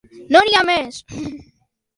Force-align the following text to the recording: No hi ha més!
No 0.35 0.41
hi 0.47 0.57
ha 0.59 0.63
més! 0.71 0.99